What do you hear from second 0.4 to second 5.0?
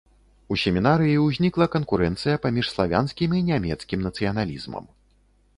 У семінарыі ўзнікла канкурэнцыя паміж славянскім і нямецкім нацыяналізмам.